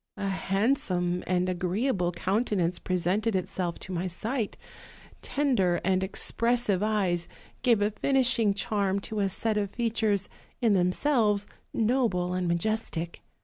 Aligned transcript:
A 0.17 0.27
handsome 0.29 1.23
and 1.27 1.47
agreeable 1.47 2.11
countenance 2.11 2.79
presented 2.79 3.35
itself 3.35 3.77
to 3.81 3.91
my 3.93 4.07
sight; 4.07 4.57
tender 5.21 5.79
and 5.85 6.03
ex 6.03 6.31
pressive 6.31 6.81
eyes 6.81 7.27
gave 7.61 7.83
a 7.83 7.91
finishing 7.91 8.55
charm 8.55 8.99
to 9.01 9.19
a 9.19 9.29
set 9.29 9.57
of 9.59 9.69
features 9.69 10.27
in 10.59 10.73
themselves 10.73 11.45
noble 11.71 12.33
and 12.33 12.47
majestic. 12.47 13.21